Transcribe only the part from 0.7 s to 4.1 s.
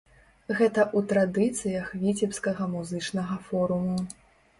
ў традыцыях віцебскага музычнага форуму.